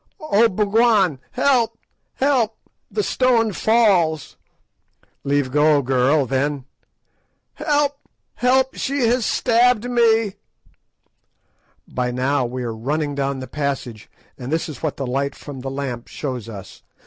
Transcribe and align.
"Oh, 0.19 0.49
Bougwan! 0.49 1.19
help! 1.33 1.77
help! 2.15 2.57
the 2.89 3.03
stone 3.03 3.53
falls!" 3.53 4.35
"Leave 5.23 5.51
go, 5.51 5.83
girl! 5.83 6.25
Then—" 6.25 6.65
"Help! 7.53 7.99
help! 8.33 8.73
she 8.73 9.01
has 9.01 9.27
stabbed 9.27 9.87
me!" 9.87 10.37
By 11.87 12.09
now 12.09 12.47
we 12.47 12.63
are 12.63 12.73
running 12.75 13.13
down 13.13 13.41
the 13.41 13.47
passage, 13.47 14.09
and 14.39 14.51
this 14.51 14.67
is 14.67 14.81
what 14.81 14.97
the 14.97 15.05
light 15.05 15.35
from 15.35 15.59
the 15.59 15.69
lamp 15.69 16.07
shows 16.07 16.49
us. 16.49 16.81